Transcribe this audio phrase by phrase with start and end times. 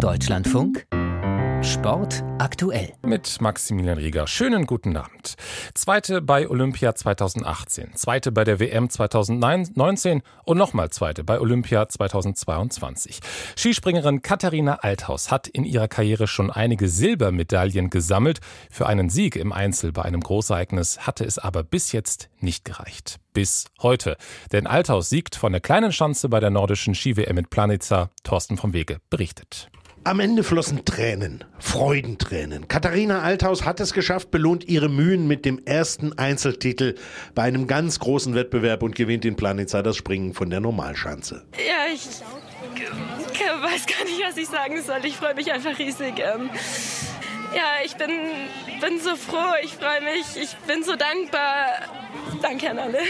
[0.00, 0.86] Deutschlandfunk
[1.62, 2.94] Sport aktuell.
[3.04, 4.26] Mit Maximilian Rieger.
[4.26, 5.34] Schönen guten Abend.
[5.74, 13.20] Zweite bei Olympia 2018, zweite bei der WM 2019 und nochmal zweite bei Olympia 2022.
[13.58, 18.40] Skispringerin Katharina Althaus hat in ihrer Karriere schon einige Silbermedaillen gesammelt.
[18.70, 23.18] Für einen Sieg im Einzel bei einem Großereignis hatte es aber bis jetzt nicht gereicht.
[23.34, 24.16] Bis heute.
[24.50, 28.08] Denn Althaus siegt von der kleinen Schanze bei der nordischen Ski-WM in Planica.
[28.24, 29.70] Thorsten vom Wege berichtet.
[30.02, 32.68] Am Ende flossen Tränen, Freudentränen.
[32.68, 36.94] Katharina Althaus hat es geschafft, belohnt ihre Mühen mit dem ersten Einzeltitel
[37.34, 41.44] bei einem ganz großen Wettbewerb und gewinnt in Planica das Springen von der Normalschanze.
[41.52, 42.06] Ja, ich
[43.62, 45.04] weiß gar nicht, was ich sagen soll.
[45.04, 46.14] Ich freue mich einfach riesig.
[46.18, 46.48] Ähm,
[47.54, 48.10] ja, ich bin,
[48.80, 51.66] bin so froh, ich freue mich, ich bin so dankbar.
[52.40, 53.00] Danke an alle.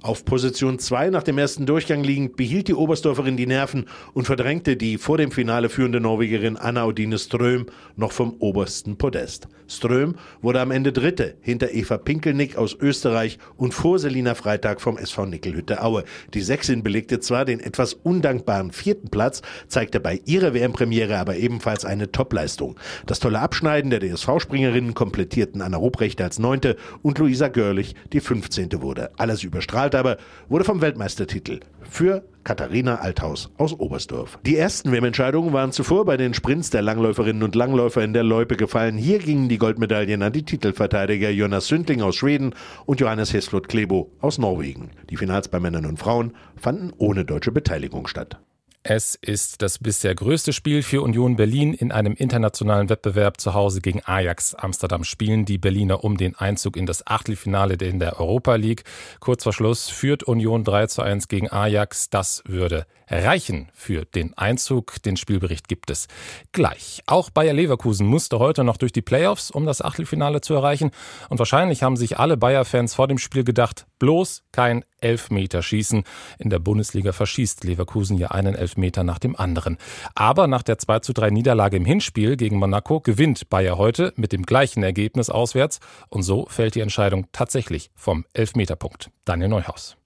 [0.00, 4.76] Auf Position 2 nach dem ersten Durchgang liegend behielt die Oberstdorferin die Nerven und verdrängte
[4.76, 7.66] die vor dem Finale führende Norwegerin Anna Odine Ström
[7.96, 9.48] noch vom obersten Podest.
[9.66, 14.96] Ström wurde am Ende Dritte hinter Eva Pinkelnick aus Österreich und vor Selina Freitag vom
[14.96, 16.04] SV Nickelhütte Aue.
[16.32, 21.84] Die Sächsin belegte zwar den etwas undankbaren vierten Platz, zeigte bei ihrer WM-Premiere aber ebenfalls
[21.84, 22.76] eine Topleistung.
[23.06, 28.80] Das tolle Abschneiden der DSV-Springerinnen komplettierten Anna Ruprecht als Neunte und Luisa Görlich die 15.
[28.80, 29.10] wurde.
[29.16, 30.16] Alles überstrahlt aber,
[30.48, 34.38] wurde vom Weltmeistertitel für Katharina Althaus aus Oberstdorf.
[34.46, 38.56] Die ersten WM-Entscheidungen waren zuvor bei den Sprints der Langläuferinnen und Langläufer in der Loipe
[38.56, 38.96] gefallen.
[38.96, 42.54] Hier gingen die Goldmedaillen an die Titelverteidiger Jonas Sündling aus Schweden
[42.86, 44.90] und Johannes Heslot Klebo aus Norwegen.
[45.10, 48.38] Die Finals bei Männern und Frauen fanden ohne deutsche Beteiligung statt.
[48.84, 53.40] Es ist das bisher größte Spiel für Union Berlin in einem internationalen Wettbewerb.
[53.40, 57.98] Zu Hause gegen Ajax Amsterdam spielen die Berliner um den Einzug in das Achtelfinale in
[57.98, 58.84] der Europa League.
[59.20, 62.08] Kurz vor Schluss führt Union 3 zu 1 gegen Ajax.
[62.08, 65.02] Das würde reichen für den Einzug.
[65.02, 66.06] Den Spielbericht gibt es
[66.52, 67.02] gleich.
[67.06, 70.92] Auch Bayer Leverkusen musste heute noch durch die Playoffs, um das Achtelfinale zu erreichen.
[71.28, 76.04] Und wahrscheinlich haben sich alle Bayer-Fans vor dem Spiel gedacht, bloß kein Elfmeterschießen.
[76.38, 79.76] In der Bundesliga verschießt Leverkusen ja einen Elfmeter nach dem anderen.
[80.14, 84.32] Aber nach der 2 zu 3 Niederlage im Hinspiel gegen Monaco gewinnt Bayer heute mit
[84.32, 85.80] dem gleichen Ergebnis auswärts.
[86.08, 89.10] Und so fällt die Entscheidung tatsächlich vom Elfmeterpunkt.
[89.24, 89.97] Daniel Neuhaus.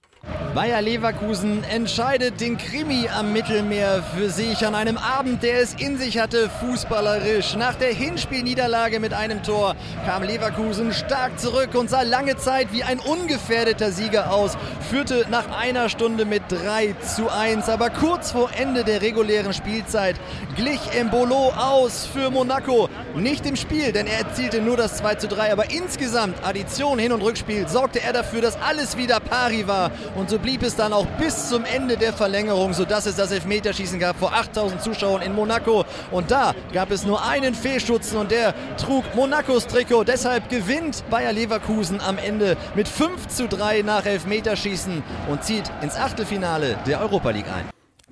[0.53, 5.97] Bayer Leverkusen entscheidet den Krimi am Mittelmeer für sich an einem Abend, der es in
[5.97, 7.55] sich hatte, fußballerisch.
[7.55, 9.75] Nach der Hinspielniederlage mit einem Tor
[10.05, 14.55] kam Leverkusen stark zurück und sah lange Zeit wie ein ungefährdeter Sieger aus,
[14.91, 17.67] führte nach einer Stunde mit 3 zu 1.
[17.67, 20.17] Aber kurz vor Ende der regulären Spielzeit
[20.55, 22.89] glich Embolo aus für Monaco.
[23.15, 27.11] Nicht im Spiel, denn er erzielte nur das 2 zu 3, aber insgesamt Addition, Hin-
[27.11, 30.93] und Rückspiel sorgte er dafür, dass alles wieder pari war und so blieb es dann
[30.93, 35.33] auch bis zum Ende der Verlängerung, sodass es das Elfmeterschießen gab vor 8000 Zuschauern in
[35.33, 35.85] Monaco.
[36.11, 40.03] Und da gab es nur einen Fehlschutzen und der trug Monacos Trikot.
[40.03, 45.95] Deshalb gewinnt Bayer Leverkusen am Ende mit 5 zu 3 nach Elfmeterschießen und zieht ins
[45.95, 47.65] Achtelfinale der Europa League ein.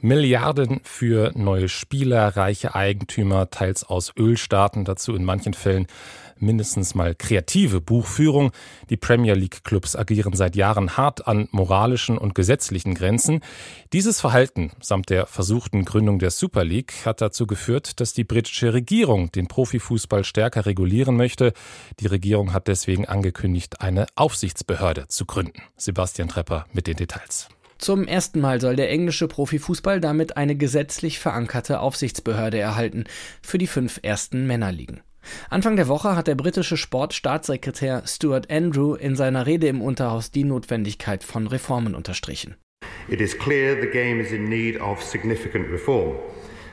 [0.03, 5.85] Milliarden für neue Spieler, reiche Eigentümer, teils aus Ölstaaten, dazu in manchen Fällen
[6.41, 8.51] mindestens mal kreative Buchführung.
[8.89, 13.41] Die Premier League Clubs agieren seit Jahren hart an moralischen und gesetzlichen Grenzen.
[13.93, 18.73] Dieses Verhalten samt der versuchten Gründung der Super League hat dazu geführt, dass die britische
[18.73, 21.53] Regierung den Profifußball stärker regulieren möchte.
[21.99, 25.61] Die Regierung hat deswegen angekündigt, eine Aufsichtsbehörde zu gründen.
[25.77, 27.49] Sebastian Trepper mit den Details.
[27.81, 33.05] Zum ersten Mal soll der englische Profifußball damit eine gesetzlich verankerte Aufsichtsbehörde erhalten
[33.41, 35.01] für die fünf ersten Männerligen.
[35.49, 40.43] Anfang der Woche hat der britische Sportstaatssekretär Stuart Andrew in seiner Rede im Unterhaus die
[40.43, 42.55] Notwendigkeit von Reformen unterstrichen.
[43.07, 46.15] It is clear the game is in need of significant reform.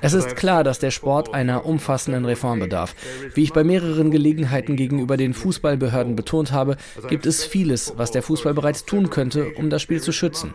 [0.01, 2.95] Es ist klar, dass der Sport einer umfassenden Reform bedarf.
[3.35, 6.77] Wie ich bei mehreren Gelegenheiten gegenüber den Fußballbehörden betont habe,
[7.09, 10.55] gibt es vieles, was der Fußball bereits tun könnte, um das Spiel zu schützen.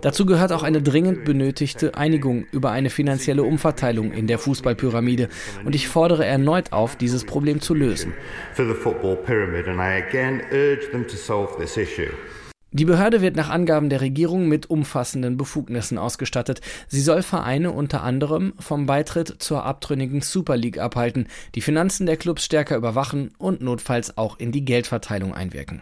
[0.00, 5.28] Dazu gehört auch eine dringend benötigte Einigung über eine finanzielle Umverteilung in der Fußballpyramide.
[5.64, 8.14] Und ich fordere erneut auf, dieses Problem zu lösen.
[12.70, 16.60] Die Behörde wird nach Angaben der Regierung mit umfassenden Befugnissen ausgestattet.
[16.86, 22.18] Sie soll Vereine unter anderem vom Beitritt zur abtrünnigen Super League abhalten, die Finanzen der
[22.18, 25.80] Clubs stärker überwachen und notfalls auch in die Geldverteilung einwirken.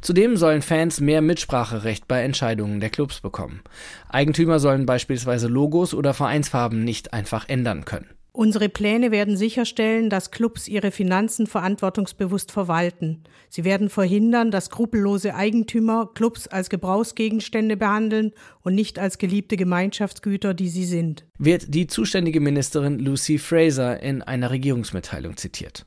[0.00, 3.60] Zudem sollen Fans mehr Mitspracherecht bei Entscheidungen der Clubs bekommen.
[4.08, 8.06] Eigentümer sollen beispielsweise Logos oder Vereinsfarben nicht einfach ändern können.
[8.38, 13.24] Unsere Pläne werden sicherstellen, dass Clubs ihre Finanzen verantwortungsbewusst verwalten.
[13.48, 18.30] Sie werden verhindern, dass skrupellose Eigentümer Clubs als Gebrauchsgegenstände behandeln
[18.62, 21.26] und nicht als geliebte Gemeinschaftsgüter, die sie sind.
[21.36, 25.84] Wird die zuständige Ministerin Lucy Fraser in einer Regierungsmitteilung zitiert.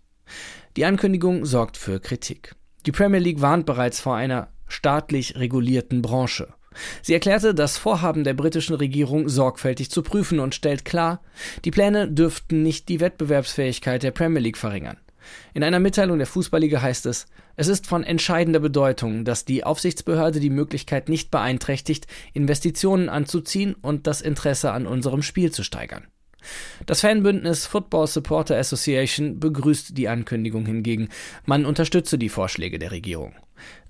[0.76, 2.54] Die Ankündigung sorgt für Kritik.
[2.86, 6.50] Die Premier League warnt bereits vor einer staatlich regulierten Branche.
[7.02, 11.22] Sie erklärte, das Vorhaben der britischen Regierung sorgfältig zu prüfen und stellt klar,
[11.66, 14.98] die Pläne dürften nicht die Wettbewerbsfähigkeit der Premier League verringern.
[15.54, 20.40] In einer Mitteilung der Fußballliga heißt es, es ist von entscheidender Bedeutung, dass die Aufsichtsbehörde
[20.40, 26.08] die Möglichkeit nicht beeinträchtigt, Investitionen anzuziehen und das Interesse an unserem Spiel zu steigern.
[26.88, 31.10] Das Fanbündnis Football Supporter Association begrüßt die Ankündigung hingegen.
[31.46, 33.36] Man unterstütze die Vorschläge der Regierung.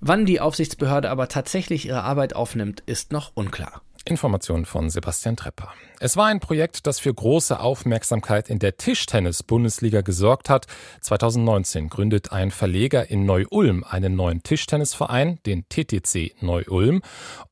[0.00, 3.82] Wann die Aufsichtsbehörde aber tatsächlich ihre Arbeit aufnimmt, ist noch unklar.
[4.04, 5.72] Informationen von Sebastian Trepper.
[6.00, 10.66] Es war ein Projekt, das für große Aufmerksamkeit in der Tischtennis-Bundesliga gesorgt hat.
[11.00, 17.02] 2019 gründet ein Verleger in Neu-Ulm einen neuen Tischtennisverein, den TTC Neu-Ulm.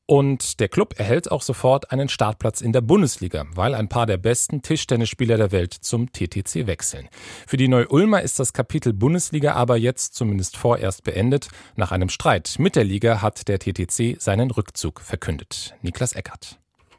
[0.05, 4.17] Und der Club erhält auch sofort einen Startplatz in der Bundesliga, weil ein paar der
[4.17, 7.07] besten Tischtennisspieler der Welt zum TTC wechseln.
[7.47, 11.47] Für die Neu-Ulmer ist das Kapitel Bundesliga aber jetzt zumindest vorerst beendet.
[11.77, 15.75] Nach einem Streit mit der Liga hat der TTC seinen Rückzug verkündet.
[15.81, 16.40] Niklas Eckert.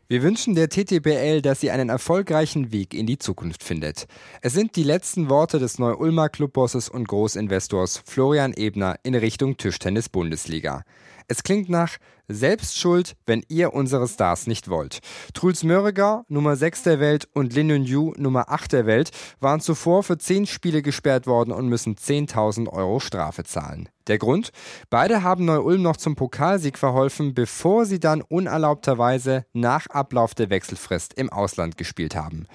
[0.08, 4.06] Wir wünschen der TTBL, dass sie einen erfolgreichen Weg in die Zukunft findet.
[4.40, 10.08] Es sind die letzten Worte des Neu-Ulmer Clubbosses und Großinvestors Florian Ebner in Richtung Tischtennis
[10.08, 10.82] Bundesliga.
[11.28, 11.96] Es klingt nach
[12.28, 15.00] Selbstschuld, wenn ihr unsere Stars nicht wollt.
[15.34, 19.10] Truls Mörriger, Nummer 6 der Welt, und Lin Yu, Nummer 8 der Welt,
[19.40, 23.88] waren zuvor für 10 Spiele gesperrt worden und müssen 10.000 Euro Strafe zahlen.
[24.08, 24.50] Der Grund?
[24.90, 31.14] Beide haben Neu-Ulm noch zum Pokalsieg verholfen, bevor sie dann unerlaubterweise nach Ablauf der Wechselfrist
[31.14, 32.46] im Ausland gespielt haben.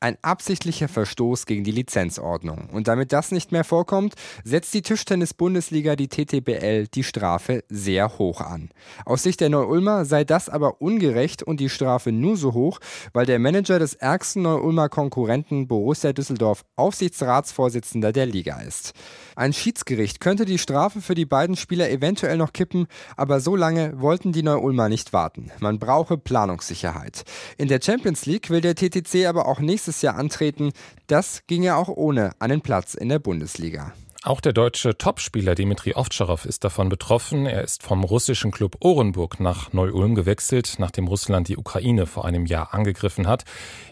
[0.00, 2.68] Ein absichtlicher Verstoß gegen die Lizenzordnung.
[2.70, 4.14] Und damit das nicht mehr vorkommt,
[4.44, 8.68] setzt die Tischtennis-Bundesliga, die TTBL, die Strafe sehr hoch an.
[9.10, 12.78] Aus Sicht der Neu-Ulmer sei das aber ungerecht und die Strafe nur so hoch,
[13.12, 18.92] weil der Manager des ärgsten Neu-Ulmer Konkurrenten Borussia Düsseldorf Aufsichtsratsvorsitzender der Liga ist.
[19.34, 22.86] Ein Schiedsgericht könnte die Strafe für die beiden Spieler eventuell noch kippen,
[23.16, 25.50] aber so lange wollten die Neu-Ulmer nicht warten.
[25.58, 27.24] Man brauche Planungssicherheit.
[27.58, 30.70] In der Champions League will der TTC aber auch nächstes Jahr antreten.
[31.08, 33.92] Das ginge auch ohne einen Platz in der Bundesliga.
[34.22, 37.46] Auch der deutsche Topspieler Dimitri Ovtcharov ist davon betroffen.
[37.46, 42.44] Er ist vom russischen Club Orenburg nach Neu-Ulm gewechselt, nachdem Russland die Ukraine vor einem
[42.44, 43.46] Jahr angegriffen hat.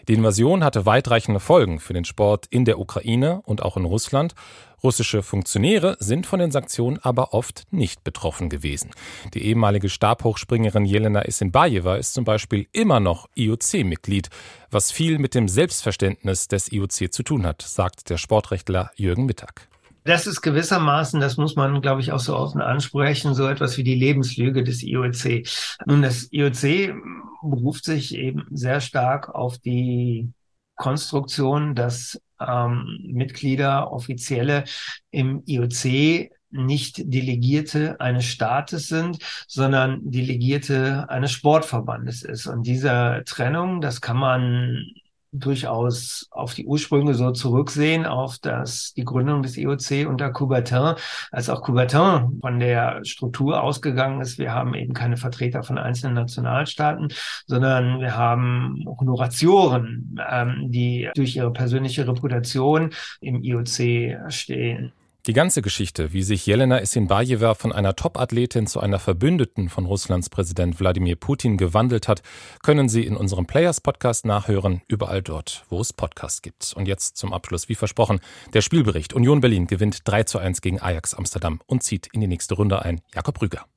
[0.07, 4.35] Die Invasion hatte weitreichende Folgen für den Sport in der Ukraine und auch in Russland.
[4.83, 8.91] Russische Funktionäre sind von den Sanktionen aber oft nicht betroffen gewesen.
[9.33, 14.29] Die ehemalige Stabhochspringerin Jelena Isinbayeva ist zum Beispiel immer noch IOC-Mitglied,
[14.69, 19.69] was viel mit dem Selbstverständnis des IOC zu tun hat, sagt der Sportrechtler Jürgen Mittag.
[20.03, 23.83] Das ist gewissermaßen, das muss man, glaube ich, auch so offen ansprechen, so etwas wie
[23.83, 25.47] die Lebenslüge des IOC.
[25.85, 26.95] Nun, das IOC
[27.43, 30.31] beruft sich eben sehr stark auf die
[30.75, 34.63] Konstruktion, dass ähm, Mitglieder, Offizielle
[35.11, 42.47] im IOC nicht Delegierte eines Staates sind, sondern Delegierte eines Sportverbandes ist.
[42.47, 44.85] Und diese Trennung, das kann man
[45.31, 50.95] durchaus auf die Ursprünge so zurücksehen, auf das, die Gründung des IOC unter Coubertin,
[51.31, 54.39] als auch Coubertin von der Struktur ausgegangen ist.
[54.39, 57.09] Wir haben eben keine Vertreter von einzelnen Nationalstaaten,
[57.45, 62.91] sondern wir haben Honoratioren, ähm, die durch ihre persönliche Reputation
[63.21, 64.93] im IOC stehen.
[65.29, 70.27] Die ganze Geschichte, wie sich Jelena Isinbajewa von einer Topathletin zu einer Verbündeten von Russlands
[70.27, 72.23] Präsident Wladimir Putin gewandelt hat,
[72.63, 76.73] können Sie in unserem Players Podcast nachhören, überall dort, wo es Podcasts gibt.
[76.75, 78.21] Und jetzt zum Abschluss, wie versprochen,
[78.53, 79.13] der Spielbericht.
[79.13, 82.81] Union Berlin gewinnt 3 zu 1 gegen Ajax Amsterdam und zieht in die nächste Runde
[82.81, 82.99] ein.
[83.13, 83.67] Jakob Rüger.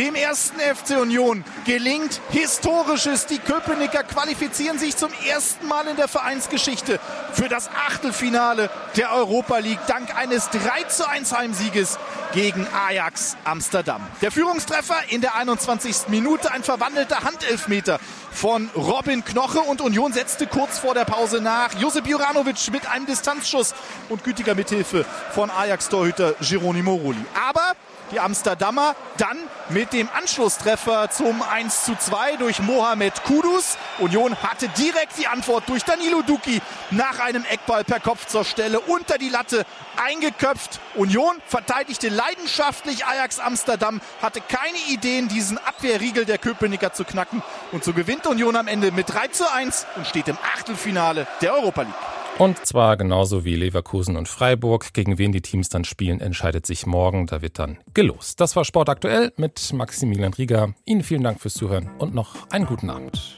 [0.00, 3.26] Dem ersten FC Union gelingt Historisches.
[3.26, 6.98] Die Köpenicker qualifizieren sich zum ersten Mal in der Vereinsgeschichte
[7.34, 11.98] für das Achtelfinale der Europa League dank eines 3 zu 1 Heimsieges
[12.32, 14.06] gegen Ajax Amsterdam.
[14.22, 16.08] Der Führungstreffer in der 21.
[16.08, 17.98] Minute, ein verwandelter Handelfmeter
[18.30, 21.74] von Robin Knoche und Union setzte kurz vor der Pause nach.
[21.74, 23.74] Josep Juranovic mit einem Distanzschuss
[24.08, 27.24] und gütiger Mithilfe von Ajax-Torhüter Geronimo Rulli.
[27.48, 27.74] Aber
[28.12, 29.36] die Amsterdamer dann
[29.68, 33.78] mit dem Anschlusstreffer zum 1 zu 2 durch Mohamed Kudus.
[33.98, 36.60] Union hatte direkt die Antwort durch Danilo Duki
[36.90, 39.64] nach einem Eckball per Kopf zur Stelle unter die Latte
[40.04, 40.80] eingeköpft.
[40.96, 47.42] Union verteidigte leidenschaftlich Ajax Amsterdam, hatte keine Ideen, diesen Abwehrriegel der Köpenicker zu knacken.
[47.72, 51.54] Und so gewinnt Union am Ende mit 3 zu 1 und steht im Achtelfinale der
[51.54, 51.94] Europa League.
[52.38, 54.94] Und zwar genauso wie Leverkusen und Freiburg.
[54.94, 57.26] Gegen wen die Teams dann spielen, entscheidet sich morgen.
[57.26, 58.40] Da wird dann gelost.
[58.40, 60.74] Das war Sport aktuell mit Maximilian Rieger.
[60.86, 63.36] Ihnen vielen Dank fürs Zuhören und noch einen guten Abend.